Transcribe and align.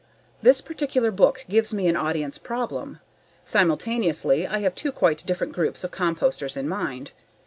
This 0.41 0.61
particular 0.61 1.11
book 1.11 1.45
gives 1.47 1.75
me 1.75 1.87
an 1.87 1.95
audience 1.95 2.39
problem. 2.39 2.97
Simultaneously 3.45 4.47
I 4.47 4.57
have 4.61 4.73
two 4.73 4.91
quite 4.91 5.23
different 5.27 5.53
groups 5.53 5.83
of 5.83 5.91
composters 5.91 6.57
in 6.57 6.67
mind. 6.67 7.11